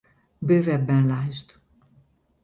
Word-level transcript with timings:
Bővebben 0.37 1.07
ld. 1.07 1.59